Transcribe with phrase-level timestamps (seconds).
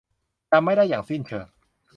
[0.51, 1.47] จำไม่ได้อย่างสิ้นเชิง